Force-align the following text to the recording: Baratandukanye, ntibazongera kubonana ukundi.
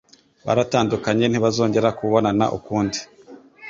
Baratandukanye, 0.45 1.25
ntibazongera 1.27 1.89
kubonana 1.99 2.45
ukundi. 2.57 2.99